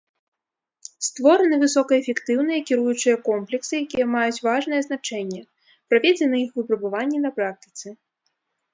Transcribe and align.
Створаны 1.07 1.55
высокаэфектыўныя 1.63 2.59
кіруючыя 2.71 3.15
комплексы, 3.29 3.71
якія 3.85 4.05
маюць 4.17 4.43
важнае 4.49 4.81
значэнне, 4.89 5.41
праведзены 5.93 6.35
іх 6.45 6.51
выпрабаванні 6.61 7.17
на 7.29 7.39
практыцы. 7.41 7.87